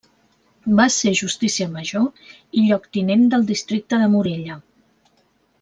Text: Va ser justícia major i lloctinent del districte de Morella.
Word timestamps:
Va 0.79 0.87
ser 0.95 1.11
justícia 1.19 1.67
major 1.75 2.09
i 2.61 2.65
lloctinent 2.71 3.29
del 3.35 3.47
districte 3.53 4.05
de 4.05 4.11
Morella. 4.15 4.61